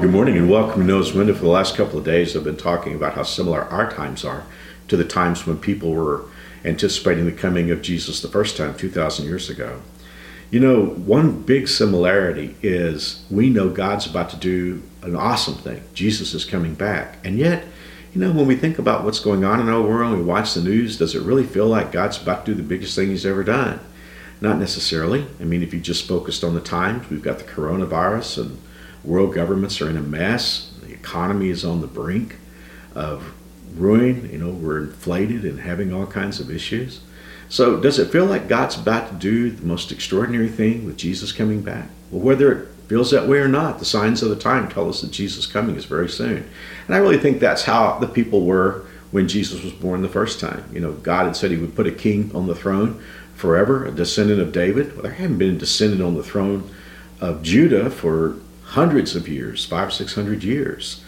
good 0.00 0.10
morning 0.10 0.38
and 0.38 0.48
welcome 0.48 0.80
to 0.80 0.86
Noah's 0.86 1.12
Window. 1.12 1.34
For 1.34 1.42
the 1.42 1.48
last 1.48 1.76
couple 1.76 1.98
of 1.98 2.06
days, 2.06 2.34
I've 2.34 2.42
been 2.42 2.56
talking 2.56 2.94
about 2.94 3.16
how 3.16 3.22
similar 3.22 3.64
our 3.64 3.92
times 3.92 4.24
are 4.24 4.44
to 4.88 4.96
the 4.96 5.04
times 5.04 5.46
when 5.46 5.58
people 5.58 5.92
were 5.92 6.24
anticipating 6.64 7.26
the 7.26 7.32
coming 7.32 7.70
of 7.70 7.82
Jesus 7.82 8.22
the 8.22 8.28
first 8.28 8.56
time 8.56 8.74
2,000 8.74 9.26
years 9.26 9.50
ago. 9.50 9.82
You 10.50 10.58
know, 10.60 10.86
one 10.86 11.42
big 11.42 11.68
similarity 11.68 12.56
is 12.62 13.26
we 13.30 13.50
know 13.50 13.68
God's 13.68 14.06
about 14.06 14.30
to 14.30 14.38
do 14.38 14.82
an 15.02 15.14
awesome 15.14 15.56
thing. 15.56 15.82
Jesus 15.92 16.32
is 16.32 16.46
coming 16.46 16.72
back. 16.74 17.18
And 17.22 17.36
yet, 17.36 17.66
you 18.14 18.22
know, 18.22 18.32
when 18.32 18.46
we 18.46 18.56
think 18.56 18.78
about 18.78 19.04
what's 19.04 19.20
going 19.20 19.44
on 19.44 19.60
in 19.60 19.68
our 19.68 19.82
world, 19.82 20.16
we 20.16 20.24
watch 20.24 20.54
the 20.54 20.62
news, 20.62 20.96
does 20.96 21.14
it 21.14 21.20
really 21.20 21.44
feel 21.44 21.66
like 21.66 21.92
God's 21.92 22.22
about 22.22 22.46
to 22.46 22.52
do 22.52 22.56
the 22.56 22.66
biggest 22.66 22.96
thing 22.96 23.10
he's 23.10 23.26
ever 23.26 23.44
done? 23.44 23.80
Not 24.40 24.56
necessarily. 24.56 25.26
I 25.40 25.44
mean, 25.44 25.62
if 25.62 25.74
you 25.74 25.80
just 25.80 26.08
focused 26.08 26.42
on 26.42 26.54
the 26.54 26.62
times, 26.62 27.10
we've 27.10 27.20
got 27.20 27.36
the 27.36 27.44
coronavirus 27.44 28.38
and 28.38 28.58
World 29.04 29.34
governments 29.34 29.80
are 29.80 29.88
in 29.88 29.96
a 29.96 30.02
mess. 30.02 30.72
The 30.82 30.92
economy 30.92 31.48
is 31.48 31.64
on 31.64 31.80
the 31.80 31.86
brink 31.86 32.36
of 32.94 33.32
ruin. 33.74 34.28
You 34.30 34.38
know, 34.38 34.50
we're 34.50 34.84
inflated 34.84 35.44
and 35.44 35.60
having 35.60 35.92
all 35.92 36.06
kinds 36.06 36.40
of 36.40 36.50
issues. 36.50 37.00
So, 37.48 37.80
does 37.80 37.98
it 37.98 38.12
feel 38.12 38.26
like 38.26 38.46
God's 38.46 38.78
about 38.78 39.08
to 39.08 39.14
do 39.14 39.50
the 39.50 39.66
most 39.66 39.90
extraordinary 39.90 40.48
thing 40.48 40.84
with 40.86 40.96
Jesus 40.96 41.32
coming 41.32 41.62
back? 41.62 41.88
Well, 42.10 42.22
whether 42.22 42.52
it 42.52 42.68
feels 42.88 43.10
that 43.10 43.26
way 43.26 43.38
or 43.38 43.48
not, 43.48 43.78
the 43.78 43.84
signs 43.84 44.22
of 44.22 44.30
the 44.30 44.36
time 44.36 44.68
tell 44.68 44.88
us 44.88 45.00
that 45.00 45.10
Jesus' 45.10 45.46
coming 45.46 45.76
is 45.76 45.84
very 45.84 46.08
soon. 46.08 46.48
And 46.86 46.94
I 46.94 46.98
really 46.98 47.18
think 47.18 47.40
that's 47.40 47.64
how 47.64 47.98
the 47.98 48.06
people 48.06 48.46
were 48.46 48.84
when 49.10 49.26
Jesus 49.26 49.62
was 49.62 49.72
born 49.72 50.02
the 50.02 50.08
first 50.08 50.38
time. 50.38 50.64
You 50.72 50.80
know, 50.80 50.92
God 50.92 51.26
had 51.26 51.36
said 51.36 51.50
he 51.50 51.56
would 51.56 51.74
put 51.74 51.86
a 51.86 51.92
king 51.92 52.30
on 52.34 52.46
the 52.46 52.54
throne 52.54 53.02
forever, 53.34 53.86
a 53.86 53.90
descendant 53.90 54.40
of 54.40 54.52
David. 54.52 54.92
Well, 54.92 55.02
there 55.02 55.12
hadn't 55.12 55.38
been 55.38 55.56
a 55.56 55.58
descendant 55.58 56.02
on 56.02 56.14
the 56.14 56.22
throne 56.22 56.70
of 57.20 57.42
Judah 57.42 57.90
for 57.90 58.36
hundreds 58.70 59.16
of 59.16 59.28
years, 59.28 59.64
five, 59.64 59.92
six 59.92 60.14
hundred 60.14 60.44
years. 60.44 61.02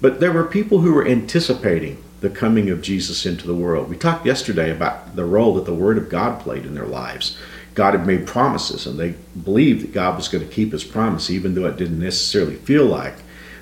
But 0.00 0.20
there 0.20 0.32
were 0.32 0.44
people 0.44 0.80
who 0.80 0.92
were 0.92 1.06
anticipating 1.06 2.02
the 2.20 2.30
coming 2.30 2.70
of 2.70 2.82
Jesus 2.82 3.26
into 3.26 3.46
the 3.46 3.54
world. 3.54 3.88
We 3.88 3.96
talked 3.96 4.24
yesterday 4.24 4.70
about 4.70 5.16
the 5.16 5.24
role 5.24 5.54
that 5.54 5.64
the 5.64 5.74
Word 5.74 5.98
of 5.98 6.08
God 6.08 6.40
played 6.40 6.64
in 6.64 6.74
their 6.74 6.86
lives. 6.86 7.36
God 7.74 7.94
had 7.94 8.06
made 8.06 8.26
promises, 8.26 8.86
and 8.86 8.98
they 8.98 9.14
believed 9.42 9.82
that 9.82 9.92
God 9.92 10.16
was 10.16 10.28
going 10.28 10.46
to 10.46 10.54
keep 10.54 10.72
his 10.72 10.84
promise, 10.84 11.30
even 11.30 11.54
though 11.54 11.66
it 11.66 11.76
didn't 11.76 11.98
necessarily 11.98 12.56
feel 12.56 12.84
like 12.84 13.14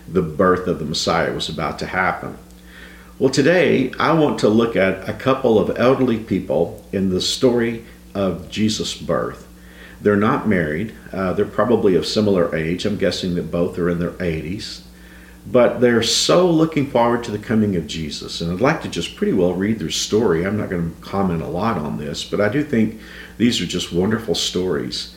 the 0.06 0.22
birth 0.22 0.66
of 0.66 0.78
the 0.78 0.84
Messiah 0.84 1.32
was 1.32 1.48
about 1.48 1.78
to 1.78 1.86
happen. 1.86 2.36
Well, 3.18 3.30
today 3.30 3.92
I 3.98 4.12
want 4.12 4.38
to 4.40 4.48
look 4.48 4.76
at 4.76 5.08
a 5.08 5.12
couple 5.12 5.58
of 5.58 5.78
elderly 5.78 6.18
people 6.18 6.84
in 6.92 7.10
the 7.10 7.20
story 7.20 7.84
of 8.14 8.50
Jesus' 8.50 8.94
birth. 8.94 9.46
They're 10.00 10.16
not 10.16 10.48
married. 10.48 10.94
Uh, 11.12 11.32
they're 11.32 11.44
probably 11.44 11.94
of 11.94 12.06
similar 12.06 12.54
age. 12.54 12.86
I'm 12.86 12.96
guessing 12.96 13.34
that 13.34 13.50
both 13.50 13.78
are 13.78 13.90
in 13.90 13.98
their 13.98 14.12
80s. 14.12 14.82
But 15.46 15.80
they're 15.80 16.02
so 16.02 16.50
looking 16.50 16.90
forward 16.90 17.24
to 17.24 17.30
the 17.30 17.38
coming 17.38 17.76
of 17.76 17.86
Jesus. 17.86 18.40
And 18.40 18.52
I'd 18.52 18.60
like 18.60 18.82
to 18.82 18.88
just 18.88 19.16
pretty 19.16 19.32
well 19.32 19.54
read 19.54 19.78
their 19.78 19.90
story. 19.90 20.44
I'm 20.44 20.58
not 20.58 20.70
going 20.70 20.94
to 20.94 21.00
comment 21.00 21.42
a 21.42 21.48
lot 21.48 21.78
on 21.78 21.98
this, 21.98 22.24
but 22.24 22.40
I 22.40 22.48
do 22.48 22.62
think 22.62 23.00
these 23.38 23.60
are 23.60 23.66
just 23.66 23.92
wonderful 23.92 24.34
stories. 24.34 25.16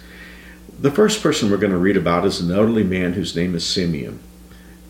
The 0.79 0.91
first 0.91 1.21
person 1.21 1.51
we're 1.51 1.57
going 1.57 1.71
to 1.71 1.77
read 1.77 1.97
about 1.97 2.25
is 2.25 2.39
an 2.39 2.51
elderly 2.51 2.83
man 2.83 3.13
whose 3.13 3.35
name 3.35 3.53
is 3.55 3.65
Simeon. 3.65 4.19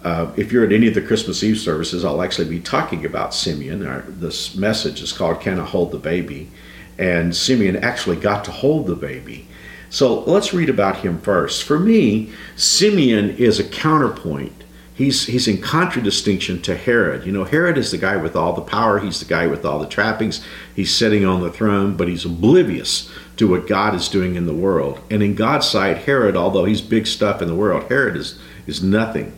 Uh, 0.04 0.32
if 0.36 0.52
you're 0.52 0.66
at 0.66 0.74
any 0.74 0.88
of 0.88 0.94
the 0.94 1.02
Christmas 1.02 1.44
Eve 1.44 1.58
services, 1.58 2.04
I'll 2.04 2.22
actually 2.22 2.50
be 2.50 2.60
talking 2.60 3.06
about 3.06 3.34
Simeon. 3.34 3.86
Our, 3.86 4.02
this 4.02 4.56
message 4.56 5.02
is 5.02 5.14
called 5.14 5.42
Can 5.42 5.60
I 5.60 5.66
Hold 5.66 5.92
the 5.92 5.98
Baby? 5.98 6.52
And 6.98 7.36
Simeon 7.36 7.78
actually 7.78 8.18
got 8.18 8.44
to 8.46 8.52
hold 8.52 8.86
the 8.86 8.96
baby. 8.96 9.48
So 9.94 10.22
let's 10.22 10.56
read 10.56 10.70
about 10.70 10.98
him 10.98 11.22
first. 11.22 11.62
For 11.62 11.78
me, 11.78 12.32
Simeon 12.56 13.38
is 13.38 13.60
a 13.60 13.64
counterpoint. 13.64 14.64
He's, 14.96 15.28
he's 15.28 15.48
in 15.48 15.62
contradistinction 15.62 16.64
to 16.64 16.76
Herod. 16.76 17.28
You 17.28 17.32
know, 17.32 17.44
Herod 17.44 17.78
is 17.78 17.92
the 17.92 18.00
guy 18.00 18.18
with 18.18 18.36
all 18.36 18.54
the 18.54 18.64
power, 18.64 18.98
he's 18.98 19.20
the 19.20 19.28
guy 19.28 19.46
with 19.46 19.64
all 19.64 19.78
the 19.78 19.86
trappings, 19.86 20.44
he's 20.76 20.96
sitting 20.96 21.26
on 21.26 21.42
the 21.42 21.52
throne, 21.52 21.96
but 21.96 22.08
he's 22.08 22.26
oblivious 22.26 23.12
to 23.38 23.48
what 23.48 23.68
God 23.68 23.94
is 23.94 24.10
doing 24.10 24.36
in 24.36 24.48
the 24.48 24.54
world. 24.54 25.00
And 25.12 25.22
in 25.22 25.36
God's 25.36 25.68
sight, 25.68 26.00
Herod, 26.00 26.36
although 26.36 26.66
he's 26.66 26.82
big 26.82 27.06
stuff 27.06 27.40
in 27.40 27.48
the 27.48 27.54
world, 27.54 27.84
Herod 27.84 28.18
is, 28.18 28.40
is 28.66 28.82
nothing. 28.82 29.38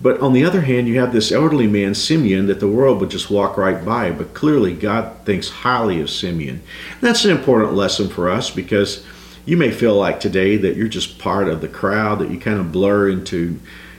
But 0.00 0.20
on 0.20 0.34
the 0.34 0.44
other 0.44 0.60
hand, 0.60 0.86
you 0.86 1.00
have 1.00 1.12
this 1.12 1.32
elderly 1.32 1.66
man, 1.66 1.96
Simeon, 1.96 2.46
that 2.46 2.60
the 2.60 2.68
world 2.68 3.00
would 3.00 3.10
just 3.10 3.28
walk 3.28 3.56
right 3.56 3.84
by. 3.84 4.12
But 4.12 4.34
clearly, 4.34 4.72
God 4.72 5.16
thinks 5.24 5.48
highly 5.48 6.00
of 6.00 6.10
Simeon. 6.10 6.62
And 6.92 7.00
that's 7.00 7.24
an 7.24 7.36
important 7.36 7.74
lesson 7.74 8.08
for 8.08 8.30
us 8.30 8.50
because 8.50 9.04
you 9.50 9.56
may 9.56 9.72
feel 9.72 9.96
like 9.96 10.20
today 10.20 10.56
that 10.56 10.76
you're 10.76 10.86
just 10.86 11.18
part 11.18 11.48
of 11.48 11.60
the 11.60 11.66
crowd, 11.66 12.20
that 12.20 12.30
you 12.30 12.38
kind 12.38 12.60
of 12.60 12.70
blur 12.70 13.08
into, 13.08 13.58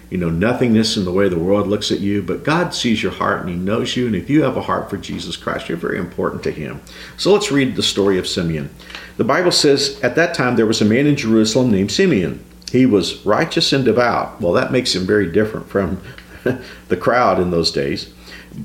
you 0.10 0.18
know, 0.18 0.30
nothingness 0.30 0.96
in 0.96 1.04
the 1.04 1.12
way 1.12 1.28
the 1.28 1.38
world 1.38 1.68
looks 1.68 1.92
at 1.92 2.00
you. 2.00 2.24
But 2.24 2.46
God 2.46 2.74
sees 2.74 3.04
your 3.04 3.12
heart 3.12 3.42
and 3.42 3.50
He 3.50 3.56
knows 3.58 3.98
you. 3.98 4.08
And 4.08 4.16
if 4.16 4.30
you 4.30 4.44
have 4.44 4.56
a 4.56 4.62
heart 4.62 4.90
for 4.90 4.96
Jesus 4.96 5.36
Christ, 5.36 5.68
you're 5.68 5.78
very 5.78 6.00
important 6.00 6.42
to 6.44 6.52
Him. 6.52 6.80
So 7.18 7.34
let's 7.34 7.52
read 7.52 7.76
the 7.76 7.84
story 7.84 8.18
of 8.18 8.30
Simeon. 8.30 8.70
The 9.18 9.26
Bible 9.26 9.52
says, 9.52 10.00
At 10.02 10.16
that 10.16 10.34
time 10.34 10.56
there 10.56 10.66
was 10.66 10.80
a 10.80 10.86
man 10.86 11.06
in 11.06 11.18
Jerusalem 11.18 11.70
named 11.70 11.92
Simeon. 11.92 12.42
He 12.72 12.86
was 12.86 13.26
righteous 13.26 13.74
and 13.74 13.84
devout. 13.84 14.40
Well, 14.40 14.54
that 14.54 14.72
makes 14.72 14.96
him 14.96 15.06
very 15.06 15.30
different 15.30 15.68
from 15.68 16.02
the 16.88 16.98
crowd 16.98 17.42
in 17.42 17.52
those 17.52 17.72
days 17.72 18.14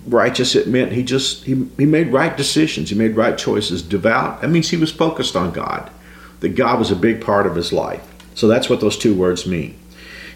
righteous 0.08 0.56
it 0.56 0.66
meant 0.66 0.90
he 0.90 1.04
just 1.04 1.44
he, 1.44 1.68
he 1.76 1.86
made 1.86 2.12
right 2.12 2.36
decisions 2.36 2.90
he 2.90 2.96
made 2.96 3.14
right 3.14 3.38
choices 3.38 3.82
devout 3.82 4.40
that 4.40 4.48
means 4.48 4.68
he 4.68 4.76
was 4.76 4.90
focused 4.90 5.36
on 5.36 5.52
god 5.52 5.92
that 6.46 6.54
God 6.54 6.78
was 6.78 6.92
a 6.92 6.96
big 6.96 7.20
part 7.20 7.44
of 7.44 7.56
his 7.56 7.72
life. 7.72 8.06
So 8.36 8.46
that's 8.46 8.70
what 8.70 8.80
those 8.80 8.96
two 8.96 9.16
words 9.16 9.48
mean. 9.48 9.76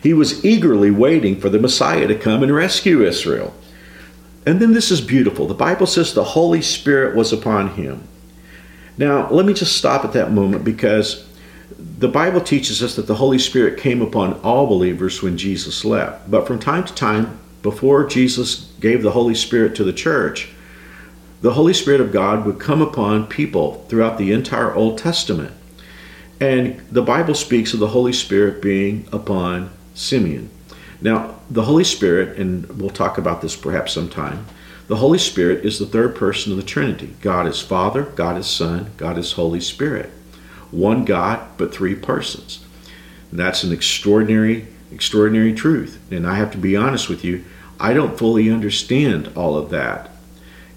He 0.03 0.12
was 0.12 0.44
eagerly 0.44 0.91
waiting 0.91 1.38
for 1.38 1.48
the 1.48 1.60
Messiah 1.60 2.09
to 2.09 2.19
come 2.19 2.43
and 2.43 2.53
rescue 2.53 3.06
Israel. 3.06 3.54
And 4.44 4.59
then 4.59 4.72
this 4.72 4.91
is 4.91 5.00
beautiful. 5.00 5.47
The 5.47 5.54
Bible 5.54 5.87
says 5.87 6.12
the 6.12 6.25
Holy 6.25 6.62
Spirit 6.62 7.15
was 7.15 7.32
upon 7.32 7.75
him. 7.75 8.03
Now, 8.98 9.31
let 9.31 9.47
me 9.47 9.54
just 9.54 9.76
stop 9.76 10.04
at 10.04 10.12
that 10.15 10.32
moment 10.32 10.65
because 10.65 11.28
the 11.78 12.09
Bible 12.09 12.41
teaches 12.41 12.82
us 12.82 12.97
that 12.97 13.06
the 13.06 13.15
Holy 13.15 13.38
Spirit 13.38 13.78
came 13.78 14.03
upon 14.03 14.41
all 14.41 14.66
believers 14.66 15.22
when 15.22 15.38
Jesus 15.38 15.84
left. 15.84 16.28
But 16.28 16.44
from 16.44 16.59
time 16.59 16.84
to 16.87 16.94
time, 16.94 17.38
before 17.62 18.04
Jesus 18.09 18.72
gave 18.81 19.04
the 19.04 19.12
Holy 19.12 19.37
Spirit 19.37 19.77
to 19.77 19.84
the 19.84 19.92
church, 19.92 20.48
the 21.41 21.53
Holy 21.53 21.72
Spirit 21.72 22.00
of 22.00 22.12
God 22.12 22.44
would 22.44 22.59
come 22.59 22.82
upon 22.82 23.28
people 23.28 23.84
throughout 23.88 24.19
the 24.19 24.32
entire 24.32 24.75
Old 24.75 24.98
Testament. 24.98 25.54
And 26.41 26.81
the 26.91 27.03
Bible 27.03 27.34
speaks 27.34 27.75
of 27.75 27.81
the 27.81 27.89
Holy 27.89 28.15
Spirit 28.15 28.62
being 28.62 29.06
upon 29.12 29.71
Simeon. 29.95 30.49
Now, 31.03 31.37
the 31.51 31.62
Holy 31.62 31.84
Spirit, 31.84 32.39
and 32.39 32.67
we'll 32.81 32.91
talk 32.91 33.19
about 33.19 33.43
this 33.43 33.56
perhaps 33.56 33.93
sometime, 33.93 34.47
the 34.89 34.97
Holy 34.97 35.19
Spirit 35.19 35.65
is 35.65 35.78
the 35.78 35.87
third 35.87 36.17
person 36.17 36.51
of 36.51 36.56
the 36.56 36.65
Trinity. 36.65 37.15
God 37.21 37.47
is 37.47 37.61
Father, 37.61 38.03
God 38.03 38.37
is 38.37 38.47
Son, 38.47 38.91
God 38.97 39.19
is 39.19 39.33
Holy 39.33 39.61
Spirit. 39.61 40.11
One 40.71 41.05
God, 41.05 41.47
but 41.59 41.73
three 41.73 41.95
persons. 41.95 42.65
And 43.31 43.39
that's 43.39 43.62
an 43.62 43.72
extraordinary, 43.72 44.67
extraordinary 44.91 45.53
truth. 45.53 46.01
And 46.11 46.27
I 46.27 46.34
have 46.37 46.51
to 46.53 46.59
be 46.59 46.77
honest 46.77 47.09
with 47.09 47.25
you, 47.25 47.45
I 47.78 47.93
don't 47.93 48.19
fully 48.19 48.51
understand 48.51 49.31
all 49.37 49.57
of 49.57 49.71
that 49.71 50.11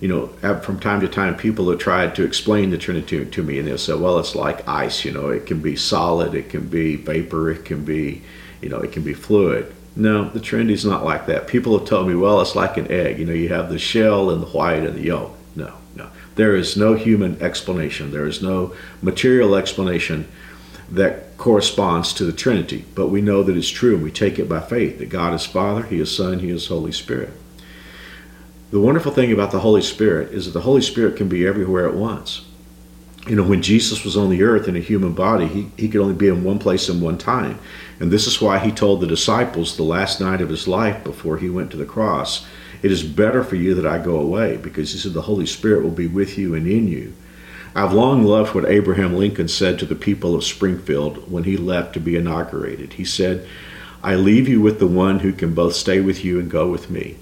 you 0.04 0.10
know, 0.10 0.28
from 0.58 0.82
time 0.82 1.00
to 1.00 1.08
time, 1.08 1.34
people 1.38 1.70
have 1.70 1.80
tried 1.80 2.14
to 2.16 2.26
explain 2.26 2.72
the 2.72 2.78
Trinity 2.78 3.24
to 3.24 3.42
me, 3.42 3.58
and 3.58 3.66
they'll 3.66 3.78
say, 3.78 3.94
"Well, 3.94 4.20
it's 4.20 4.36
like 4.36 4.68
ice. 4.68 5.06
You 5.06 5.14
know, 5.14 5.30
it 5.30 5.46
can 5.46 5.62
be 5.62 5.78
solid, 5.78 6.36
it 6.36 6.50
can 6.50 6.68
be 6.68 6.98
vapor, 6.98 7.50
it 7.50 7.64
can 7.64 7.86
be, 7.86 8.22
you 8.62 8.68
know, 8.68 8.80
it 8.80 8.92
can 8.92 9.04
be 9.04 9.14
fluid." 9.14 9.68
No, 9.96 10.28
the 10.28 10.42
Trinity 10.42 10.74
is 10.74 10.84
not 10.84 11.06
like 11.06 11.26
that. 11.28 11.48
People 11.48 11.80
have 11.80 11.88
told 11.88 12.10
me, 12.10 12.16
"Well, 12.16 12.42
it's 12.42 12.54
like 12.54 12.76
an 12.76 12.92
egg. 12.92 13.18
You 13.18 13.26
know, 13.26 13.32
you 13.32 13.48
have 13.48 13.70
the 13.70 13.80
shell 13.80 14.30
and 14.30 14.42
the 14.42 14.48
white 14.48 14.84
and 14.84 14.94
the 14.98 15.04
yolk." 15.04 15.38
No, 15.56 15.72
no, 15.96 16.08
there 16.36 16.54
is 16.54 16.76
no 16.76 16.96
human 16.96 17.38
explanation. 17.40 18.12
There 18.12 18.28
is 18.28 18.42
no 18.42 18.74
material 19.02 19.56
explanation 19.56 20.26
that 20.92 21.38
corresponds 21.38 22.12
to 22.16 22.26
the 22.26 22.34
Trinity. 22.34 22.84
But 22.94 23.08
we 23.08 23.22
know 23.22 23.42
that 23.42 23.56
it's 23.56 23.70
true, 23.70 23.96
and 23.96 24.04
we 24.04 24.12
take 24.12 24.38
it 24.38 24.50
by 24.50 24.60
faith 24.60 24.98
that 25.00 25.08
God 25.08 25.34
is 25.34 25.46
Father, 25.46 25.84
He 25.84 26.02
is 26.02 26.14
Son, 26.14 26.40
He 26.40 26.50
is 26.50 26.68
Holy 26.68 26.92
Spirit. 26.92 27.32
The 28.74 28.80
wonderful 28.80 29.12
thing 29.12 29.32
about 29.32 29.52
the 29.52 29.60
Holy 29.60 29.84
Spirit 29.84 30.34
is 30.34 30.46
that 30.46 30.54
the 30.54 30.62
Holy 30.62 30.82
Spirit 30.82 31.16
can 31.16 31.30
be 31.30 31.46
everywhere 31.46 31.88
at 31.88 31.94
once. 31.94 32.44
You 33.28 33.36
know, 33.36 33.44
when 33.44 33.62
Jesus 33.62 34.04
was 34.04 34.18
on 34.18 34.32
the 34.32 34.42
earth 34.42 34.68
in 34.68 34.76
a 34.76 34.80
human 34.80 35.14
body, 35.14 35.46
he, 35.46 35.70
he 35.78 35.88
could 35.88 36.02
only 36.02 36.16
be 36.16 36.28
in 36.28 36.44
one 36.44 36.58
place 36.58 36.90
in 36.90 37.00
one 37.00 37.20
time. 37.20 37.60
And 38.00 38.10
this 38.10 38.26
is 38.26 38.42
why 38.42 38.58
he 38.58 38.72
told 38.72 39.00
the 39.00 39.06
disciples 39.06 39.78
the 39.78 39.84
last 39.84 40.20
night 40.20 40.42
of 40.42 40.50
his 40.50 40.68
life 40.68 41.04
before 41.04 41.38
he 41.38 41.52
went 41.52 41.70
to 41.70 41.78
the 41.78 41.86
cross, 41.86 42.48
It 42.82 42.92
is 42.92 43.04
better 43.04 43.44
for 43.44 43.58
you 43.58 43.76
that 43.76 43.86
I 43.86 44.00
go 44.00 44.18
away, 44.18 44.58
because 44.58 44.92
he 44.92 44.98
said 44.98 45.14
the 45.14 45.22
Holy 45.22 45.46
Spirit 45.46 45.84
will 45.84 45.92
be 45.92 46.08
with 46.08 46.36
you 46.40 46.56
and 46.56 46.66
in 46.66 46.88
you. 46.88 47.14
I've 47.76 47.94
long 47.94 48.24
loved 48.24 48.56
what 48.56 48.66
Abraham 48.66 49.16
Lincoln 49.16 49.50
said 49.50 49.78
to 49.80 49.86
the 49.86 49.94
people 49.94 50.34
of 50.34 50.44
Springfield 50.44 51.32
when 51.32 51.44
he 51.44 51.58
left 51.58 51.94
to 51.94 52.00
be 52.00 52.16
inaugurated. 52.16 52.94
He 52.94 53.06
said, 53.06 53.48
I 54.02 54.16
leave 54.16 54.50
you 54.50 54.62
with 54.62 54.80
the 54.80 54.88
one 54.88 55.20
who 55.20 55.32
can 55.32 55.54
both 55.54 55.76
stay 55.76 56.02
with 56.02 56.26
you 56.26 56.40
and 56.40 56.50
go 56.50 56.72
with 56.72 56.90
me. 56.90 57.18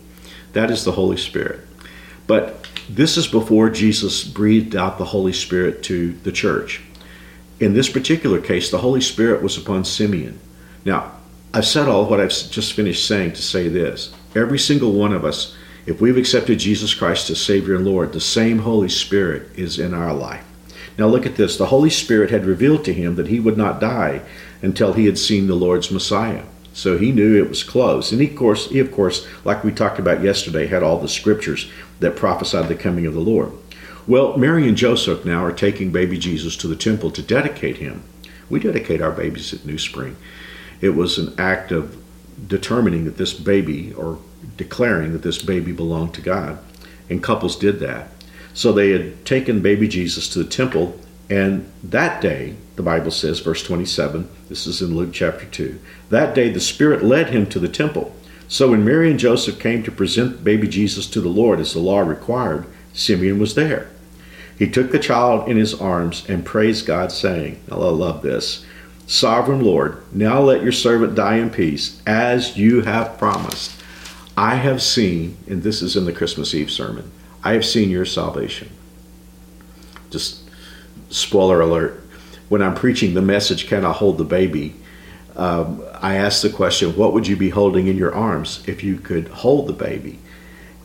That 0.53 0.71
is 0.71 0.83
the 0.83 0.92
Holy 0.92 1.18
Spirit. 1.18 1.62
But 2.27 2.68
this 2.89 3.18
is 3.18 3.27
before 3.27 3.69
Jesus 3.69 4.24
breathed 4.24 4.75
out 4.75 4.98
the 4.98 5.06
Holy 5.06 5.33
Spirit 5.33 5.83
to 5.83 6.13
the 6.24 6.31
church. 6.31 6.81
In 7.59 7.74
this 7.74 7.89
particular 7.89 8.42
case, 8.42 8.71
the 8.71 8.80
Holy 8.80 9.01
Spirit 9.01 9.42
was 9.42 9.57
upon 9.57 9.86
Simeon. 9.86 10.39
Now, 10.83 11.12
I've 11.53 11.65
said 11.65 11.88
all 11.88 12.06
what 12.06 12.19
I've 12.19 12.30
just 12.30 12.74
finished 12.74 13.06
saying 13.06 13.33
to 13.33 13.42
say 13.42 13.68
this. 13.68 14.13
Every 14.36 14.57
single 14.57 14.94
one 14.94 15.13
of 15.13 15.25
us, 15.25 15.56
if 15.86 16.00
we've 16.00 16.18
accepted 16.18 16.59
Jesus 16.59 16.94
Christ 16.94 17.30
as 17.30 17.42
Savior 17.42 17.75
and 17.75 17.86
Lord, 17.86 18.13
the 18.13 18.21
same 18.21 18.59
Holy 18.59 18.89
Spirit 18.89 19.50
is 19.56 19.80
in 19.80 19.94
our 19.94 20.13
life. 20.13 20.45
Now 20.98 21.07
look 21.07 21.25
at 21.25 21.36
this. 21.36 21.57
The 21.57 21.68
Holy 21.68 21.89
Spirit 21.89 22.30
had 22.30 22.45
revealed 22.45 22.86
to 22.86 22.94
him 22.94 23.15
that 23.15 23.27
he 23.27 23.39
would 23.39 23.57
not 23.57 23.80
die 23.80 24.21
until 24.62 24.94
he 24.94 25.06
had 25.06 25.18
seen 25.18 25.48
the 25.48 25.56
Lord's 25.56 25.92
Messiah. 25.92 26.44
So 26.74 26.98
he 26.98 27.12
knew 27.12 27.38
it 27.38 27.50
was 27.50 27.64
close. 27.64 28.12
And 28.12 28.22
he, 28.22 28.30
of 28.30 28.36
course, 28.36 28.70
he, 28.70 28.80
of 28.80 28.92
course, 28.92 29.28
like 29.44 29.64
we 29.64 29.72
talked 29.72 30.00
about 30.00 30.24
yesterday, 30.24 30.68
had 30.68 30.84
all 30.84 31.00
the 31.00 31.08
scriptures 31.08 31.70
that 32.00 32.16
prophesied 32.16 32.68
the 32.68 32.76
coming 32.76 33.06
of 33.06 33.14
the 33.14 33.20
Lord. 33.20 33.52
Well, 34.08 34.38
Mary 34.38 34.68
and 34.68 34.78
Joseph 34.78 35.26
now 35.26 35.44
are 35.44 35.52
taking 35.52 35.92
baby 35.92 36.18
Jesus 36.18 36.58
to 36.58 36.68
the 36.68 36.76
temple 36.76 37.12
to 37.12 37.22
dedicate 37.22 37.78
him. 37.78 38.04
We 38.50 38.60
dedicate 38.60 39.02
our 39.02 39.12
babies 39.12 39.54
at 39.54 39.66
New 39.66 39.78
Spring. 39.78 40.18
It 40.82 40.90
was 40.90 41.18
an 41.18 41.36
act 41.38 41.72
of 41.72 41.98
determining 42.48 43.06
that 43.06 43.18
this 43.18 43.34
baby, 43.34 43.94
or 43.94 44.20
declaring 44.58 45.14
that 45.14 45.22
this 45.22 45.42
baby 45.42 45.72
belonged 45.72 46.14
to 46.16 46.22
God. 46.22 46.58
And 47.10 47.22
couples 47.22 47.56
did 47.56 47.80
that. 47.80 48.08
So 48.54 48.72
they 48.72 48.92
had 48.92 49.26
taken 49.26 49.62
baby 49.62 49.88
Jesus 49.88 50.28
to 50.30 50.40
the 50.40 50.50
temple, 50.50 51.00
and 51.31 51.72
that 51.81 52.22
day, 52.22 52.56
the 52.75 52.83
Bible 52.83 53.10
says, 53.10 53.39
verse 53.39 53.63
27, 53.63 54.28
this 54.50 54.68
is 54.68 54.81
in 54.81 54.98
Luke 54.98 55.13
chapter 55.13 55.45
2, 55.45 55.80
that 56.10 56.36
day 56.36 56.50
the 56.50 56.60
Spirit 56.60 57.06
led 57.06 57.30
him 57.30 57.45
to 57.48 57.57
the 57.57 57.69
temple. 57.69 58.13
So 58.50 58.72
when 58.72 58.83
Mary 58.83 59.10
and 59.10 59.18
Joseph 59.18 59.57
came 59.57 59.81
to 59.83 59.92
present 59.92 60.44
baby 60.44 60.68
Jesus 60.68 61.07
to 61.07 61.22
the 61.22 61.30
Lord 61.30 61.62
as 61.62 61.72
the 61.72 61.80
law 61.80 62.01
required, 62.01 62.66
Simeon 62.92 63.39
was 63.39 63.56
there. 63.56 63.89
He 64.60 64.69
took 64.69 64.92
the 64.92 65.00
child 65.00 65.48
in 65.48 65.56
his 65.56 65.74
arms 65.74 66.28
and 66.28 66.45
praised 66.45 66.86
God, 66.86 67.13
saying, 67.13 67.62
I 67.72 67.75
love 67.75 68.22
this. 68.22 68.66
Sovereign 69.07 69.63
Lord, 69.63 70.04
now 70.13 70.42
let 70.42 70.62
your 70.62 70.74
servant 70.74 71.16
die 71.16 71.38
in 71.38 71.50
peace, 71.50 72.01
as 72.06 72.57
you 72.57 72.81
have 72.81 73.18
promised. 73.18 73.72
I 74.36 74.56
have 74.56 74.81
seen, 74.81 75.38
and 75.48 75.63
this 75.63 75.81
is 75.81 75.95
in 75.95 76.04
the 76.04 76.12
Christmas 76.12 76.54
Eve 76.54 76.69
sermon, 76.69 77.10
I 77.42 77.54
have 77.54 77.63
seen 77.63 77.89
your 77.89 78.06
salvation. 78.06 78.69
Just 80.10 80.41
spoiler 81.12 81.62
alert. 81.62 82.02
When 82.50 82.62
I'm 82.62 82.75
preaching 82.75 83.13
the 83.13 83.22
message, 83.22 83.68
Can 83.68 83.86
I 83.86 83.92
Hold 83.92 84.18
the 84.18 84.25
Baby? 84.25 84.75
Um, 85.36 85.84
I 86.02 86.16
ask 86.16 86.42
the 86.42 86.50
question, 86.50 86.96
What 86.96 87.13
would 87.13 87.28
you 87.28 87.36
be 87.36 87.50
holding 87.50 87.88
in 87.88 87.98
your 87.98 88.13
arms 88.13 88.63
if 88.68 88.84
you 88.84 88.98
could 88.98 89.28
hold 89.30 89.68
the 89.68 89.74
baby? 89.74 90.19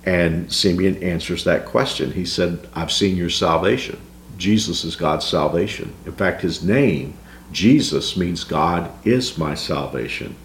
And 0.04 0.52
Simeon 0.52 1.02
answers 1.02 1.44
that 1.44 1.66
question. 1.66 2.12
He 2.12 2.24
said, 2.24 2.68
I've 2.74 2.92
seen 2.92 3.16
your 3.16 3.30
salvation. 3.30 3.98
Jesus 4.38 4.84
is 4.84 4.94
God's 4.94 5.26
salvation. 5.26 5.92
In 6.04 6.12
fact, 6.12 6.42
his 6.42 6.62
name, 6.62 7.14
Jesus, 7.50 8.16
means 8.16 8.44
God 8.44 8.90
is 9.04 9.36
my 9.36 9.54
salvation. 9.54 10.36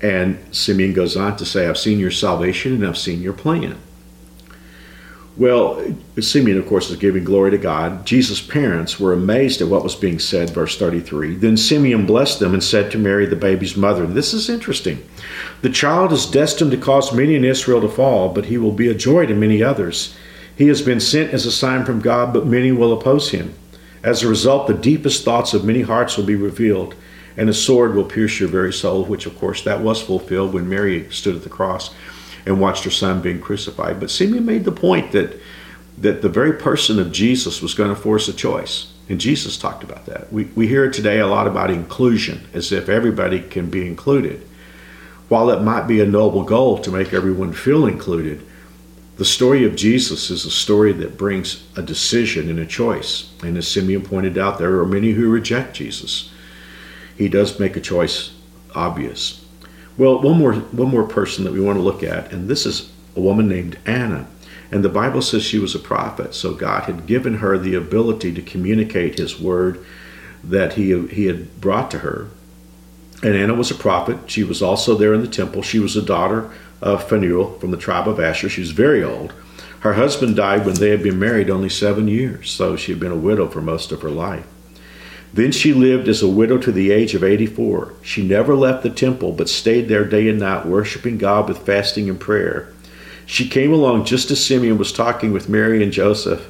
And 0.00 0.38
Simeon 0.54 0.92
goes 0.92 1.16
on 1.16 1.36
to 1.38 1.44
say, 1.44 1.66
I've 1.66 1.78
seen 1.78 1.98
your 1.98 2.12
salvation 2.12 2.74
and 2.74 2.86
I've 2.86 2.98
seen 2.98 3.20
your 3.20 3.32
plan. 3.32 3.78
Well, 5.38 5.94
Simeon, 6.20 6.58
of 6.58 6.66
course, 6.66 6.90
is 6.90 6.96
giving 6.96 7.22
glory 7.22 7.52
to 7.52 7.58
God. 7.58 8.04
Jesus' 8.04 8.40
parents 8.40 8.98
were 8.98 9.12
amazed 9.12 9.60
at 9.60 9.68
what 9.68 9.84
was 9.84 9.94
being 9.94 10.18
said, 10.18 10.50
verse 10.50 10.76
33. 10.76 11.36
Then 11.36 11.56
Simeon 11.56 12.06
blessed 12.06 12.40
them 12.40 12.54
and 12.54 12.62
said 12.62 12.90
to 12.90 12.98
Mary, 12.98 13.24
the 13.24 13.36
baby's 13.36 13.76
mother, 13.76 14.02
and 14.02 14.14
This 14.14 14.34
is 14.34 14.48
interesting. 14.48 15.08
The 15.62 15.70
child 15.70 16.12
is 16.12 16.26
destined 16.26 16.72
to 16.72 16.76
cause 16.76 17.12
many 17.12 17.36
in 17.36 17.44
Israel 17.44 17.80
to 17.82 17.88
fall, 17.88 18.30
but 18.30 18.46
he 18.46 18.58
will 18.58 18.72
be 18.72 18.88
a 18.88 18.94
joy 18.94 19.26
to 19.26 19.34
many 19.34 19.62
others. 19.62 20.16
He 20.56 20.66
has 20.66 20.82
been 20.82 20.98
sent 20.98 21.32
as 21.32 21.46
a 21.46 21.52
sign 21.52 21.84
from 21.84 22.00
God, 22.00 22.34
but 22.34 22.44
many 22.44 22.72
will 22.72 22.92
oppose 22.92 23.30
him. 23.30 23.54
As 24.02 24.24
a 24.24 24.28
result, 24.28 24.66
the 24.66 24.74
deepest 24.74 25.24
thoughts 25.24 25.54
of 25.54 25.64
many 25.64 25.82
hearts 25.82 26.16
will 26.16 26.24
be 26.24 26.34
revealed, 26.34 26.96
and 27.36 27.48
a 27.48 27.54
sword 27.54 27.94
will 27.94 28.04
pierce 28.04 28.40
your 28.40 28.48
very 28.48 28.72
soul, 28.72 29.04
which, 29.04 29.24
of 29.24 29.38
course, 29.38 29.62
that 29.62 29.82
was 29.82 30.02
fulfilled 30.02 30.52
when 30.52 30.68
Mary 30.68 31.08
stood 31.12 31.36
at 31.36 31.44
the 31.44 31.48
cross 31.48 31.94
and 32.46 32.60
watched 32.60 32.84
her 32.84 32.90
son 32.90 33.20
being 33.20 33.40
crucified. 33.40 34.00
But 34.00 34.10
Simeon 34.10 34.46
made 34.46 34.64
the 34.64 34.72
point 34.72 35.12
that 35.12 35.38
that 36.00 36.22
the 36.22 36.28
very 36.28 36.52
person 36.52 36.98
of 36.98 37.12
Jesus 37.12 37.60
was 37.60 37.74
going 37.74 37.90
to 37.90 38.00
force 38.00 38.28
a 38.28 38.32
choice. 38.32 38.92
And 39.08 39.20
Jesus 39.20 39.56
talked 39.56 39.82
about 39.82 40.06
that. 40.06 40.32
We, 40.32 40.44
we 40.44 40.68
hear 40.68 40.90
today 40.90 41.18
a 41.18 41.26
lot 41.26 41.46
about 41.46 41.70
inclusion, 41.70 42.46
as 42.52 42.72
if 42.72 42.88
everybody 42.88 43.40
can 43.40 43.70
be 43.70 43.86
included. 43.86 44.46
While 45.28 45.50
it 45.50 45.62
might 45.62 45.86
be 45.86 46.00
a 46.00 46.06
noble 46.06 46.44
goal 46.44 46.78
to 46.78 46.90
make 46.90 47.12
everyone 47.12 47.52
feel 47.52 47.86
included, 47.86 48.46
the 49.16 49.24
story 49.24 49.64
of 49.64 49.76
Jesus 49.76 50.30
is 50.30 50.44
a 50.44 50.50
story 50.50 50.92
that 50.92 51.18
brings 51.18 51.64
a 51.76 51.82
decision 51.82 52.48
and 52.48 52.60
a 52.60 52.66
choice. 52.66 53.32
And 53.42 53.56
as 53.56 53.66
Simeon 53.66 54.02
pointed 54.02 54.38
out, 54.38 54.58
there 54.58 54.78
are 54.78 54.86
many 54.86 55.12
who 55.12 55.28
reject 55.28 55.74
Jesus. 55.74 56.30
He 57.16 57.28
does 57.28 57.58
make 57.58 57.76
a 57.76 57.80
choice 57.80 58.32
obvious. 58.74 59.44
Well, 59.98 60.20
one 60.20 60.38
more 60.38 60.54
one 60.54 60.88
more 60.88 61.04
person 61.04 61.44
that 61.44 61.52
we 61.52 61.60
want 61.60 61.76
to 61.76 61.82
look 61.82 62.04
at, 62.04 62.32
and 62.32 62.48
this 62.48 62.64
is 62.64 62.90
a 63.16 63.20
woman 63.20 63.48
named 63.48 63.78
Anna. 63.84 64.28
And 64.70 64.84
the 64.84 64.88
Bible 64.88 65.22
says 65.22 65.42
she 65.42 65.58
was 65.58 65.74
a 65.74 65.80
prophet, 65.80 66.34
so 66.34 66.54
God 66.54 66.84
had 66.84 67.06
given 67.06 67.38
her 67.38 67.58
the 67.58 67.74
ability 67.74 68.32
to 68.34 68.42
communicate 68.42 69.18
his 69.18 69.40
word 69.40 69.84
that 70.44 70.74
he, 70.74 71.06
he 71.08 71.26
had 71.26 71.60
brought 71.60 71.90
to 71.90 71.98
her. 72.00 72.28
And 73.22 73.34
Anna 73.34 73.54
was 73.54 73.70
a 73.70 73.74
prophet. 73.74 74.30
She 74.30 74.44
was 74.44 74.62
also 74.62 74.94
there 74.94 75.14
in 75.14 75.22
the 75.22 75.26
temple. 75.26 75.62
She 75.62 75.78
was 75.78 75.96
a 75.96 76.02
daughter 76.02 76.52
of 76.80 77.08
Phanuel 77.08 77.58
from 77.58 77.70
the 77.70 77.76
tribe 77.76 78.06
of 78.06 78.20
Asher. 78.20 78.48
She 78.48 78.60
was 78.60 78.70
very 78.70 79.02
old. 79.02 79.32
Her 79.80 79.94
husband 79.94 80.36
died 80.36 80.64
when 80.66 80.74
they 80.74 80.90
had 80.90 81.02
been 81.02 81.18
married 81.18 81.50
only 81.50 81.70
seven 81.70 82.06
years, 82.06 82.50
so 82.50 82.76
she 82.76 82.92
had 82.92 83.00
been 83.00 83.10
a 83.10 83.16
widow 83.16 83.48
for 83.48 83.62
most 83.62 83.90
of 83.90 84.02
her 84.02 84.10
life. 84.10 84.46
Then 85.32 85.52
she 85.52 85.72
lived 85.72 86.08
as 86.08 86.22
a 86.22 86.28
widow 86.28 86.58
to 86.58 86.72
the 86.72 86.90
age 86.90 87.14
of 87.14 87.22
84. 87.22 87.92
She 88.02 88.26
never 88.26 88.54
left 88.54 88.82
the 88.82 88.90
temple, 88.90 89.32
but 89.32 89.48
stayed 89.48 89.88
there 89.88 90.04
day 90.04 90.28
and 90.28 90.38
night, 90.38 90.66
worshiping 90.66 91.18
God 91.18 91.48
with 91.48 91.58
fasting 91.58 92.08
and 92.08 92.18
prayer. 92.18 92.72
She 93.26 93.46
came 93.46 93.72
along 93.72 94.06
just 94.06 94.30
as 94.30 94.44
Simeon 94.44 94.78
was 94.78 94.92
talking 94.92 95.32
with 95.32 95.50
Mary 95.50 95.82
and 95.82 95.92
Joseph, 95.92 96.48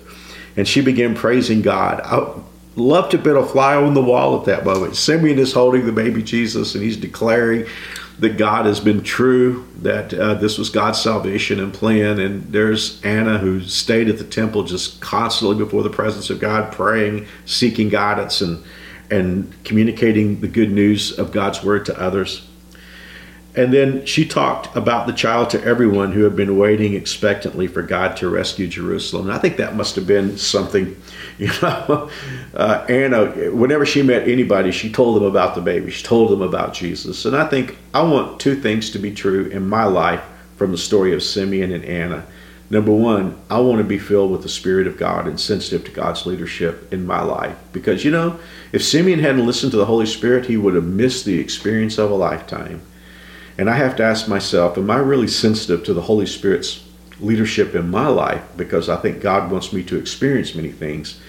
and 0.56 0.66
she 0.66 0.80
began 0.80 1.16
praising 1.16 1.60
God. 1.60 2.00
I 2.04 2.40
love 2.76 3.10
to 3.10 3.18
been 3.18 3.36
a 3.36 3.44
fly 3.44 3.74
on 3.74 3.94
the 3.94 4.02
wall 4.02 4.38
at 4.38 4.46
that 4.46 4.64
moment. 4.64 4.94
Simeon 4.94 5.40
is 5.40 5.52
holding 5.52 5.84
the 5.84 5.92
baby 5.92 6.22
Jesus, 6.22 6.74
and 6.74 6.84
he's 6.84 6.96
declaring 6.96 7.66
that 8.18 8.36
God 8.36 8.66
has 8.66 8.80
been 8.80 9.02
true, 9.02 9.68
that 9.82 10.12
uh, 10.12 10.34
this 10.34 10.58
was 10.58 10.70
God's 10.70 11.00
salvation 11.00 11.60
and 11.60 11.72
plan. 11.72 12.18
And 12.18 12.52
there's 12.52 13.02
Anna 13.04 13.38
who 13.38 13.60
stayed 13.60 14.08
at 14.08 14.18
the 14.18 14.24
temple 14.24 14.64
just 14.64 15.00
constantly 15.00 15.56
before 15.56 15.82
the 15.82 15.90
presence 15.90 16.30
of 16.30 16.40
God, 16.40 16.72
praying, 16.72 17.26
seeking 17.46 17.88
guidance, 17.88 18.40
and 18.40 18.64
and 19.10 19.52
communicating 19.64 20.40
the 20.40 20.48
good 20.48 20.70
news 20.70 21.18
of 21.18 21.32
God's 21.32 21.64
word 21.64 21.86
to 21.86 21.98
others. 21.98 22.47
And 23.58 23.74
then 23.74 24.06
she 24.06 24.24
talked 24.24 24.76
about 24.76 25.08
the 25.08 25.12
child 25.12 25.50
to 25.50 25.64
everyone 25.64 26.12
who 26.12 26.22
had 26.22 26.36
been 26.36 26.56
waiting 26.56 26.94
expectantly 26.94 27.66
for 27.66 27.82
God 27.82 28.16
to 28.18 28.28
rescue 28.28 28.68
Jerusalem. 28.68 29.26
And 29.26 29.36
I 29.36 29.40
think 29.40 29.56
that 29.56 29.74
must 29.74 29.96
have 29.96 30.06
been 30.06 30.38
something, 30.38 30.96
you 31.38 31.50
know. 31.60 32.08
Uh, 32.54 32.86
Anna, 32.88 33.50
whenever 33.50 33.84
she 33.84 34.00
met 34.00 34.28
anybody, 34.28 34.70
she 34.70 34.92
told 34.92 35.16
them 35.16 35.24
about 35.24 35.56
the 35.56 35.60
baby, 35.60 35.90
she 35.90 36.04
told 36.04 36.30
them 36.30 36.40
about 36.40 36.72
Jesus. 36.72 37.24
And 37.24 37.34
I 37.36 37.48
think 37.48 37.76
I 37.92 38.00
want 38.02 38.38
two 38.38 38.54
things 38.54 38.90
to 38.90 39.00
be 39.00 39.12
true 39.12 39.46
in 39.46 39.68
my 39.68 39.86
life 39.86 40.22
from 40.56 40.70
the 40.70 40.78
story 40.78 41.12
of 41.12 41.20
Simeon 41.20 41.72
and 41.72 41.84
Anna. 41.84 42.24
Number 42.70 42.92
one, 42.92 43.36
I 43.50 43.58
want 43.58 43.78
to 43.78 43.84
be 43.84 43.98
filled 43.98 44.30
with 44.30 44.42
the 44.42 44.48
Spirit 44.48 44.86
of 44.86 44.96
God 44.96 45.26
and 45.26 45.40
sensitive 45.40 45.84
to 45.86 45.90
God's 45.90 46.26
leadership 46.26 46.92
in 46.92 47.04
my 47.04 47.22
life. 47.22 47.56
Because, 47.72 48.04
you 48.04 48.12
know, 48.12 48.38
if 48.70 48.84
Simeon 48.84 49.18
hadn't 49.18 49.46
listened 49.46 49.72
to 49.72 49.78
the 49.78 49.86
Holy 49.86 50.06
Spirit, 50.06 50.46
he 50.46 50.56
would 50.56 50.76
have 50.76 50.84
missed 50.84 51.24
the 51.24 51.40
experience 51.40 51.98
of 51.98 52.12
a 52.12 52.14
lifetime. 52.14 52.82
And 53.58 53.68
I 53.68 53.74
have 53.74 53.96
to 53.96 54.04
ask 54.04 54.28
myself, 54.28 54.78
am 54.78 54.88
I 54.88 54.98
really 54.98 55.26
sensitive 55.26 55.84
to 55.84 55.92
the 55.92 56.02
Holy 56.02 56.26
Spirit's 56.26 56.84
leadership 57.20 57.74
in 57.74 57.90
my 57.90 58.06
life? 58.06 58.42
Because 58.56 58.88
I 58.88 58.96
think 58.96 59.20
God 59.20 59.50
wants 59.50 59.72
me 59.72 59.82
to 59.84 59.98
experience 59.98 60.54
many 60.54 60.70
things 60.70 61.20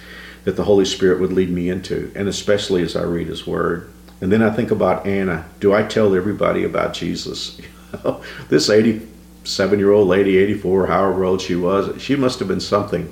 that 0.44 0.56
the 0.56 0.64
Holy 0.64 0.86
Spirit 0.86 1.20
would 1.20 1.34
lead 1.34 1.50
me 1.50 1.70
into, 1.70 2.12
and 2.16 2.28
especially 2.28 2.84
as 2.84 2.96
I 2.96 3.02
read 3.02 3.28
His 3.28 3.48
Word. 3.48 3.92
And 4.22 4.32
then 4.32 4.44
I 4.44 4.52
think 4.52 4.70
about 4.70 5.08
Anna. 5.08 5.46
Do 5.60 5.74
I 5.74 5.84
tell 5.84 6.16
everybody 6.16 6.64
about 6.64 6.94
Jesus? 6.94 7.60
this 8.50 8.70
87 8.70 9.80
year 9.80 9.92
old 9.92 10.08
lady, 10.08 10.38
84, 10.38 10.88
however 10.88 11.24
old 11.24 11.42
she 11.42 11.56
was, 11.56 12.00
she 12.02 12.16
must 12.16 12.40
have 12.40 12.48
been 12.48 12.60
something 12.60 13.12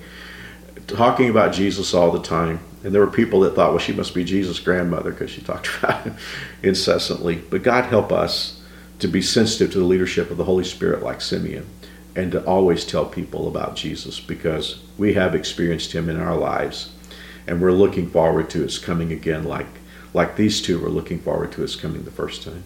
talking 0.85 1.29
about 1.29 1.53
Jesus 1.53 1.93
all 1.93 2.11
the 2.11 2.21
time. 2.21 2.59
And 2.83 2.93
there 2.93 3.01
were 3.01 3.11
people 3.11 3.41
that 3.41 3.55
thought, 3.55 3.71
well, 3.71 3.79
she 3.79 3.93
must 3.93 4.13
be 4.13 4.23
Jesus' 4.23 4.59
grandmother 4.59 5.11
because 5.11 5.31
she 5.31 5.41
talked 5.41 5.69
about 5.79 6.03
him 6.03 6.15
incessantly. 6.61 7.35
But 7.35 7.63
God 7.63 7.85
help 7.85 8.11
us 8.11 8.56
to 8.99 9.07
be 9.07 9.21
sensitive 9.21 9.71
to 9.71 9.79
the 9.79 9.85
leadership 9.85 10.31
of 10.31 10.37
the 10.37 10.45
Holy 10.45 10.63
Spirit 10.63 11.03
like 11.03 11.21
Simeon 11.21 11.67
and 12.15 12.31
to 12.31 12.43
always 12.45 12.83
tell 12.83 13.05
people 13.05 13.47
about 13.47 13.75
Jesus 13.75 14.19
because 14.19 14.81
we 14.97 15.13
have 15.13 15.35
experienced 15.35 15.91
him 15.91 16.09
in 16.09 16.19
our 16.19 16.35
lives 16.35 16.91
and 17.45 17.61
we're 17.61 17.71
looking 17.71 18.09
forward 18.09 18.49
to 18.49 18.63
his 18.63 18.79
coming 18.79 19.11
again 19.11 19.43
like 19.43 19.67
like 20.13 20.35
these 20.35 20.61
two 20.61 20.79
were 20.79 20.89
looking 20.89 21.19
forward 21.19 21.51
to 21.51 21.61
his 21.61 21.75
coming 21.75 22.03
the 22.03 22.11
first 22.11 22.41
time. 22.43 22.63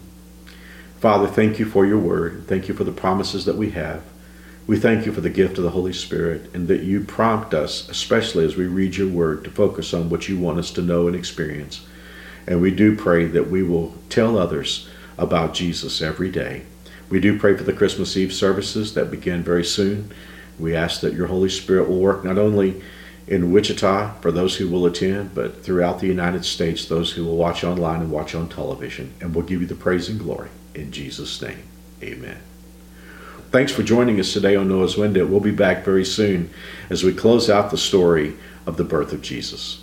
Father, 1.00 1.26
thank 1.26 1.58
you 1.58 1.66
for 1.66 1.84
your 1.84 1.98
word. 1.98 2.44
Thank 2.46 2.68
you 2.68 2.74
for 2.74 2.84
the 2.84 2.92
promises 2.92 3.44
that 3.44 3.56
we 3.56 3.72
have. 3.72 4.02
We 4.66 4.78
thank 4.78 5.04
you 5.04 5.12
for 5.12 5.20
the 5.20 5.28
gift 5.28 5.58
of 5.58 5.64
the 5.64 5.70
Holy 5.70 5.92
Spirit 5.92 6.54
and 6.54 6.68
that 6.68 6.84
you 6.84 7.02
prompt 7.02 7.52
us, 7.52 7.88
especially 7.88 8.44
as 8.44 8.56
we 8.56 8.66
read 8.66 8.96
your 8.96 9.08
word, 9.08 9.42
to 9.44 9.50
focus 9.50 9.92
on 9.92 10.08
what 10.08 10.28
you 10.28 10.38
want 10.38 10.60
us 10.60 10.70
to 10.70 10.82
know 10.82 11.08
and 11.08 11.16
experience. 11.16 11.84
And 12.46 12.62
we 12.62 12.70
do 12.70 12.96
pray 12.96 13.24
that 13.26 13.50
we 13.50 13.62
will 13.62 13.94
tell 14.08 14.38
others 14.38 14.88
about 15.18 15.54
Jesus 15.54 16.00
every 16.00 16.30
day. 16.30 16.62
We 17.08 17.20
do 17.20 17.38
pray 17.38 17.56
for 17.56 17.64
the 17.64 17.72
Christmas 17.72 18.16
Eve 18.16 18.32
services 18.32 18.94
that 18.94 19.10
begin 19.10 19.42
very 19.42 19.64
soon. 19.64 20.12
We 20.58 20.74
ask 20.74 21.00
that 21.00 21.14
your 21.14 21.26
Holy 21.26 21.48
Spirit 21.48 21.88
will 21.88 22.00
work 22.00 22.24
not 22.24 22.38
only 22.38 22.82
in 23.26 23.52
Wichita 23.52 24.14
for 24.20 24.32
those 24.32 24.56
who 24.56 24.68
will 24.68 24.86
attend, 24.86 25.34
but 25.34 25.62
throughout 25.62 26.00
the 26.00 26.06
United 26.06 26.44
States, 26.44 26.86
those 26.86 27.12
who 27.12 27.24
will 27.24 27.36
watch 27.36 27.64
online 27.64 28.00
and 28.00 28.10
watch 28.10 28.34
on 28.34 28.48
television. 28.48 29.12
And 29.20 29.34
we'll 29.34 29.44
give 29.44 29.60
you 29.60 29.66
the 29.66 29.74
praise 29.74 30.08
and 30.08 30.18
glory. 30.18 30.50
In 30.74 30.90
Jesus' 30.90 31.40
name, 31.40 31.62
amen. 32.02 32.38
Thanks 33.50 33.72
for 33.72 33.82
joining 33.82 34.18
us 34.18 34.32
today 34.32 34.56
on 34.56 34.68
Noah's 34.68 34.96
Window. 34.96 35.26
We'll 35.26 35.40
be 35.40 35.50
back 35.50 35.84
very 35.84 36.06
soon 36.06 36.48
as 36.88 37.04
we 37.04 37.12
close 37.12 37.50
out 37.50 37.70
the 37.70 37.76
story 37.76 38.34
of 38.64 38.78
the 38.78 38.84
birth 38.84 39.12
of 39.12 39.20
Jesus. 39.20 39.81